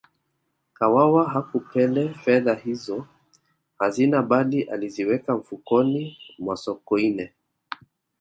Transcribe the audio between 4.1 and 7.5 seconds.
bali aliziweka mfukoni mwa sokoine